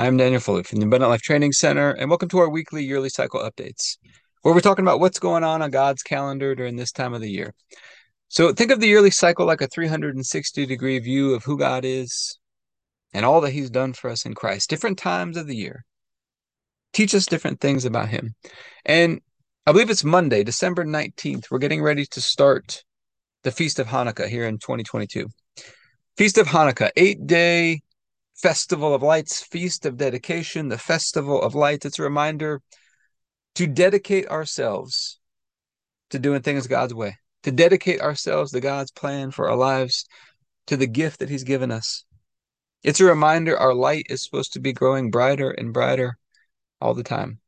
[0.00, 3.10] I'm Daniel Foley from the Abundant Life Training Center, and welcome to our weekly yearly
[3.10, 3.98] cycle updates,
[4.40, 7.30] where we're talking about what's going on on God's calendar during this time of the
[7.30, 7.52] year.
[8.28, 12.38] So think of the yearly cycle like a 360 degree view of who God is
[13.12, 15.84] and all that He's done for us in Christ, different times of the year.
[16.94, 18.34] Teach us different things about Him.
[18.86, 19.20] And
[19.66, 21.50] I believe it's Monday, December 19th.
[21.50, 22.84] We're getting ready to start
[23.42, 25.28] the Feast of Hanukkah here in 2022.
[26.16, 27.82] Feast of Hanukkah, eight day
[28.40, 31.86] festival of lights, feast of dedication, the festival of lights.
[31.86, 32.60] It's a reminder
[33.54, 35.20] to dedicate ourselves
[36.10, 40.06] to doing things God's way, to dedicate ourselves to God's plan for our lives,
[40.66, 42.04] to the gift that He's given us.
[42.82, 46.16] It's a reminder our light is supposed to be growing brighter and brighter
[46.80, 47.40] all the time.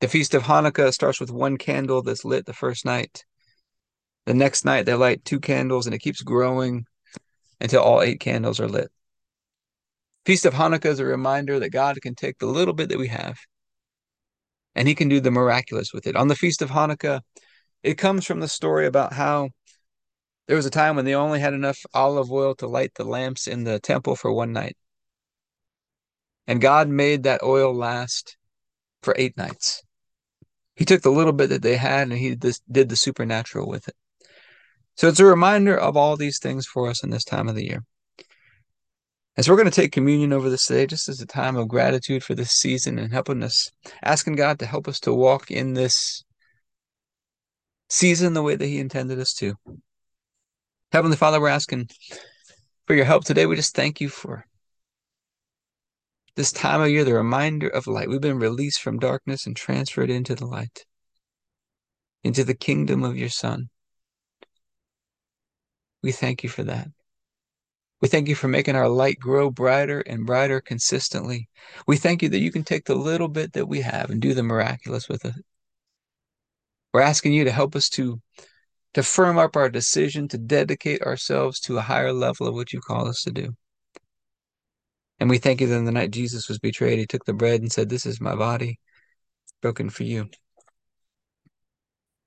[0.00, 3.24] The Feast of Hanukkah starts with one candle that's lit the first night.
[4.26, 6.84] The next night, they light two candles, and it keeps growing
[7.60, 8.90] until all eight candles are lit.
[10.26, 13.06] Feast of Hanukkah is a reminder that God can take the little bit that we
[13.06, 13.38] have
[14.74, 16.16] and he can do the miraculous with it.
[16.16, 17.20] On the Feast of Hanukkah,
[17.84, 19.50] it comes from the story about how
[20.48, 23.46] there was a time when they only had enough olive oil to light the lamps
[23.46, 24.76] in the temple for one night.
[26.48, 28.36] And God made that oil last
[29.04, 29.84] for eight nights.
[30.74, 33.94] He took the little bit that they had and he did the supernatural with it.
[34.96, 37.64] So it's a reminder of all these things for us in this time of the
[37.64, 37.84] year.
[39.36, 42.24] As we're going to take communion over this day, just as a time of gratitude
[42.24, 43.70] for this season and helping us,
[44.02, 46.24] asking God to help us to walk in this
[47.90, 49.54] season the way that He intended us to.
[50.90, 51.90] Heavenly Father, we're asking
[52.86, 53.44] for your help today.
[53.44, 54.46] We just thank you for
[56.36, 58.08] this time of year, the reminder of light.
[58.08, 60.86] We've been released from darkness and transferred into the light,
[62.24, 63.68] into the kingdom of your Son.
[66.02, 66.88] We thank you for that.
[68.02, 71.48] We thank you for making our light grow brighter and brighter consistently.
[71.86, 74.34] We thank you that you can take the little bit that we have and do
[74.34, 75.34] the miraculous with it.
[76.92, 78.20] We're asking you to help us to,
[78.94, 82.80] to firm up our decision to dedicate ourselves to a higher level of what you
[82.80, 83.54] call us to do.
[85.18, 87.60] And we thank you that in the night Jesus was betrayed, he took the bread
[87.60, 88.78] and said, This is my body
[89.62, 90.28] broken for you.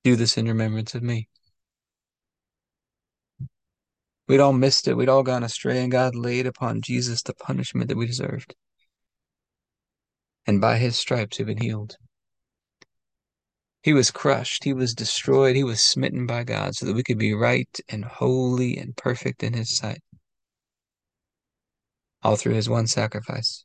[0.02, 1.28] Do this in remembrance of me.
[4.30, 4.96] We'd all missed it.
[4.96, 8.54] We'd all gone astray, and God laid upon Jesus the punishment that we deserved.
[10.46, 11.96] And by his stripes we've been healed.
[13.82, 17.18] He was crushed, he was destroyed, he was smitten by God so that we could
[17.18, 20.00] be right and holy and perfect in his sight.
[22.22, 23.64] All through his one sacrifice.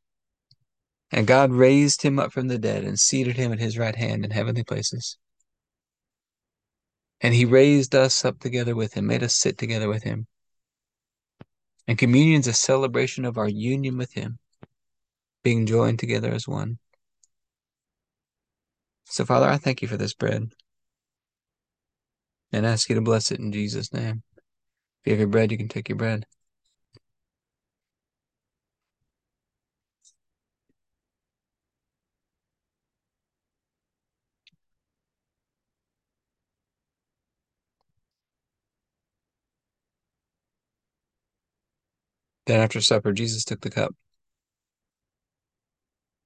[1.11, 4.25] And God raised him up from the dead and seated him at his right hand
[4.25, 5.19] in heavenly places.
[7.21, 10.25] And he raised us up together with him, made us sit together with him
[11.87, 14.39] and communion is a celebration of our union with Him,
[15.43, 16.79] being joined together as one.
[19.05, 20.51] So, Father, I thank you for this bread
[22.51, 24.23] and ask you to bless it in Jesus' name.
[25.03, 26.25] If you have your bread, you can take your bread.
[42.45, 43.93] Then after supper, Jesus took the cup.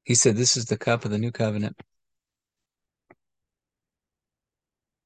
[0.03, 1.77] He said, This is the cup of the new covenant.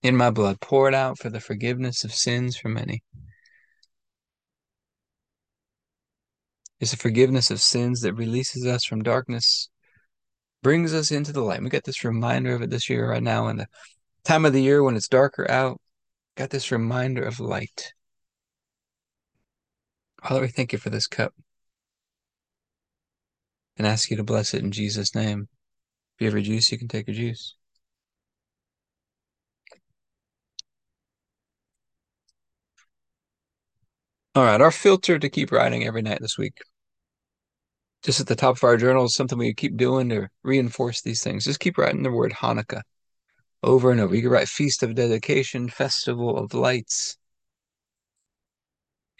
[0.02, 3.04] In my blood, poured out for the forgiveness of sins for many.
[6.80, 9.70] It's a forgiveness of sins that releases us from darkness,
[10.62, 11.62] brings us into the light.
[11.62, 13.68] We got this reminder of it this year right now in the
[14.26, 15.80] time of the year when it's darker out.
[16.36, 17.94] Got this reminder of light.
[20.24, 21.34] Father, we thank you for this cup
[23.76, 25.50] and ask you to bless it in Jesus' name.
[26.16, 27.56] If you have your juice, you can take your juice.
[34.36, 36.58] All right, our filter to keep writing every night this week.
[38.04, 41.22] Just at the top of our journal is something we keep doing to reinforce these
[41.22, 41.44] things.
[41.44, 42.82] Just keep writing the word Hanukkah
[43.62, 44.16] over and over.
[44.16, 47.18] You can write Feast of Dedication, Festival of Lights,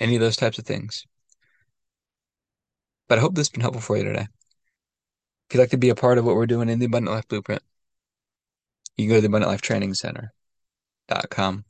[0.04, 1.08] any of those types of things.
[3.08, 4.28] But I hope this has been helpful for you today.
[5.50, 7.28] If you'd like to be a part of what we're doing in the Abundant Life
[7.28, 7.64] Blueprint,
[8.98, 11.64] you can go to the Abundant Life Training Center.com.